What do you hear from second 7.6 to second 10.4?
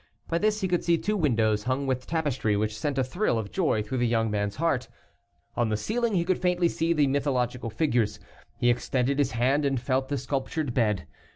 figures; he extended his hand, and felt the